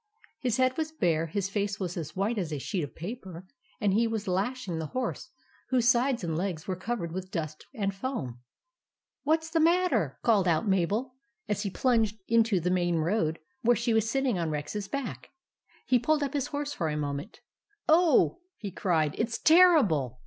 His 0.39 0.57
head 0.57 0.77
was 0.79 0.91
bare; 0.91 1.27
his 1.27 1.47
face 1.47 1.79
was 1.79 1.95
as 1.95 2.15
white 2.15 2.39
as 2.39 2.51
a 2.51 2.57
sheet 2.57 2.83
of 2.83 2.95
paper; 2.95 3.45
and 3.79 3.93
he 3.93 4.07
was 4.07 4.27
lashing 4.27 4.79
the 4.79 4.87
horse, 4.97 5.29
whose 5.69 5.87
sides 5.89 6.23
and 6.23 6.35
legs 6.35 6.67
were 6.67 6.75
covered 6.75 7.11
with 7.11 7.29
dust 7.29 7.67
and 7.75 7.93
foam. 7.93 8.39
"What's 9.21 9.51
the 9.51 9.59
matter?" 9.59 10.17
called 10.23 10.47
out 10.47 10.67
Mabel, 10.67 11.13
as 11.47 11.61
he 11.61 11.69
plunged 11.69 12.17
into 12.27 12.59
the 12.59 12.71
main 12.71 12.95
road 12.95 13.37
where 13.61 13.75
she 13.75 13.93
was 13.93 14.09
sitting 14.09 14.39
on 14.39 14.49
Rex's 14.49 14.87
back. 14.87 15.29
He 15.85 15.99
pulled 15.99 16.23
up 16.23 16.33
his 16.33 16.47
horse 16.47 16.73
for 16.73 16.89
a 16.89 16.97
moment. 16.97 17.41
"Oh," 17.87 18.39
he 18.57 18.71
cried, 18.71 19.13
"it's 19.19 19.37
terrible! 19.37 20.19